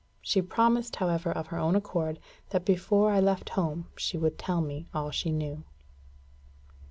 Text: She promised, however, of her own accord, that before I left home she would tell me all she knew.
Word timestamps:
She 0.23 0.41
promised, 0.41 0.95
however, 0.95 1.31
of 1.31 1.45
her 1.49 1.59
own 1.59 1.75
accord, 1.75 2.17
that 2.49 2.65
before 2.65 3.11
I 3.11 3.19
left 3.19 3.49
home 3.49 3.85
she 3.95 4.17
would 4.17 4.39
tell 4.39 4.59
me 4.59 4.87
all 4.95 5.11
she 5.11 5.31
knew. 5.31 5.63